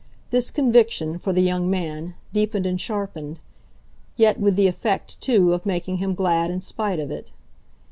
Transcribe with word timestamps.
This 0.31 0.49
conviction, 0.49 1.19
for 1.19 1.31
the 1.31 1.43
young 1.43 1.69
man, 1.69 2.15
deepened 2.33 2.65
and 2.65 2.81
sharpened; 2.81 3.37
yet 4.15 4.39
with 4.39 4.55
the 4.55 4.65
effect, 4.65 5.21
too, 5.21 5.53
of 5.53 5.63
making 5.63 5.97
him 5.97 6.15
glad 6.15 6.49
in 6.49 6.59
spite 6.59 6.99
of 6.99 7.11
it. 7.11 7.29